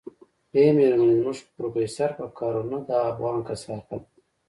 ای 0.55 0.65
مېرمنې 0.77 1.13
زموږ 1.19 1.37
خو 1.41 1.47
پروفيسر 1.57 2.09
په 2.17 2.25
کار 2.37 2.53
و 2.57 2.63
نه 2.71 2.79
دا 2.87 2.97
افغان 3.11 3.37
کثافت. 3.47 4.01